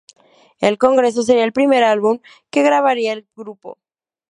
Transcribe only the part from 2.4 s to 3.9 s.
que grabaría el grupo.